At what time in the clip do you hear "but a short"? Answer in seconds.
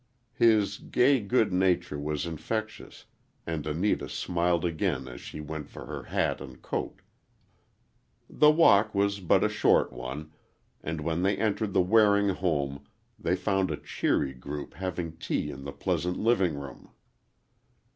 9.19-9.93